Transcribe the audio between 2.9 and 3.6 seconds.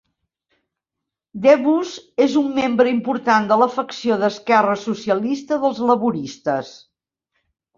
important de